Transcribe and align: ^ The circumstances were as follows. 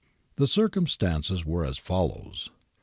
^ 0.01 0.03
The 0.37 0.47
circumstances 0.47 1.45
were 1.45 1.63
as 1.63 1.77
follows. 1.77 2.49